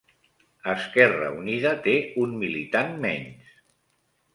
Esquerra 0.73 1.29
Unida 1.43 1.75
té 1.85 1.95
un 2.25 2.37
militant 2.43 3.01
menys 3.09 3.59